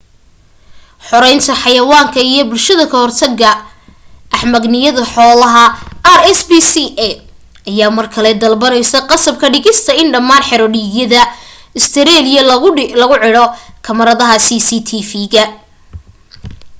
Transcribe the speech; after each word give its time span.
xoreynta 1.07 1.53
xayawaanka 1.63 2.19
iyo 2.31 2.43
bulshada 2.49 2.85
ka 2.91 2.97
hortaga 3.03 3.51
axmaqnimada 4.35 5.01
xoolaha 5.13 5.63
rspca 6.19 7.09
ayaa 7.69 7.95
mar 7.97 8.07
kale 8.13 8.31
dalbanaya 8.41 8.99
qasab 9.09 9.35
ka 9.41 9.47
dhigista 9.53 9.91
in 10.01 10.07
dhammaan 10.13 10.47
xero-dhiigyada 10.49 11.21
ustareeliya 11.79 12.41
lagu 12.51 12.67
cidho 12.77 13.45
kamaradaha 13.85 14.35
cctv 14.47 15.11